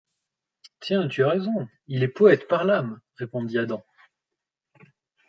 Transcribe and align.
Tiens, 0.79 1.07
tu 1.07 1.23
as 1.23 1.27
raison, 1.29 1.67
il 1.85 2.01
est 2.01 2.07
poëte 2.07 2.47
par 2.47 2.63
l’âme, 2.65 3.01
répondit 3.17 3.59
Adam. 3.59 3.85